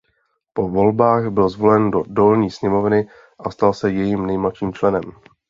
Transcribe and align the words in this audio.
Po 0.53 0.69
volbách 0.69 1.27
byl 1.29 1.49
zvolen 1.49 1.91
do 1.91 2.03
Dolní 2.07 2.49
sněmovny 2.51 3.07
a 3.39 3.51
stal 3.51 3.73
se 3.73 3.91
jejím 3.91 4.25
nejmladším 4.27 4.73
členem. 4.73 5.03